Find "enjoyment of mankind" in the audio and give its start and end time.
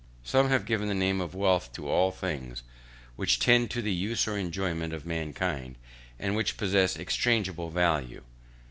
4.35-5.75